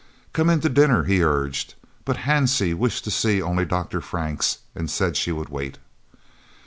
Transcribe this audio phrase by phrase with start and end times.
[0.33, 4.01] "Come in to dinner," he urged, but Hansie wished to see only Dr.
[4.01, 5.77] Franks and said she would wait.